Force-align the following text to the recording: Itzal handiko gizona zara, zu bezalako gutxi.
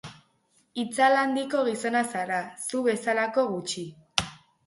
Itzal 0.83 1.17
handiko 1.23 1.59
gizona 1.67 2.01
zara, 2.15 2.39
zu 2.67 2.81
bezalako 2.87 3.43
gutxi. 3.53 3.85